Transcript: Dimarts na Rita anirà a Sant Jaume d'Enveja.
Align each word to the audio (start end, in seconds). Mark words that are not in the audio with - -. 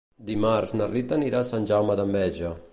Dimarts 0.29 0.73
na 0.79 0.87
Rita 0.93 1.15
anirà 1.19 1.45
a 1.45 1.49
Sant 1.53 1.71
Jaume 1.73 2.01
d'Enveja. 2.01 2.59